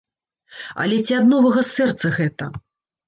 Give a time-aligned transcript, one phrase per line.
[0.83, 2.51] Але ці ад новага сэрца гэта?